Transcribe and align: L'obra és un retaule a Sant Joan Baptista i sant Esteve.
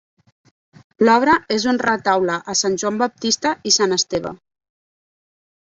L'obra 1.07 1.35
és 1.57 1.67
un 1.73 1.79
retaule 1.83 2.39
a 2.53 2.57
Sant 2.63 2.79
Joan 2.85 2.97
Baptista 3.05 3.55
i 3.73 3.75
sant 3.79 3.95
Esteve. 3.99 4.37